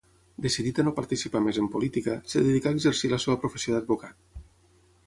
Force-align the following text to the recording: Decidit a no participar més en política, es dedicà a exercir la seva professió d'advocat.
Decidit 0.45 0.79
a 0.83 0.85
no 0.87 0.93
participar 0.99 1.41
més 1.49 1.59
en 1.65 1.69
política, 1.75 2.17
es 2.33 2.39
dedicà 2.49 2.73
a 2.73 2.79
exercir 2.79 3.13
la 3.15 3.21
seva 3.27 3.39
professió 3.47 3.79
d'advocat. 3.79 4.43